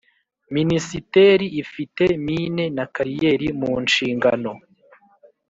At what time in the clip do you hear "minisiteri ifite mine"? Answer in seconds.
0.55-2.63